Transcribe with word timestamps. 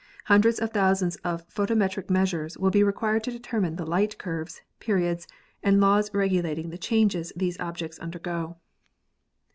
Hundreds 0.25 0.57
of 0.57 0.71
thousands 0.71 1.15
of 1.17 1.47
photometric 1.47 2.09
measures 2.09 2.57
will 2.57 2.71
be 2.71 2.81
required 2.81 3.23
to 3.23 3.29
determine 3.29 3.75
the 3.75 3.85
light 3.85 4.17
curves, 4.17 4.61
periods 4.79 5.27
and 5.61 5.79
laws 5.79 6.11
regulating 6.11 6.71
the 6.71 6.75
changes 6.79 7.31
these 7.35 7.59
objects 7.59 7.99
undergo." 7.99 8.57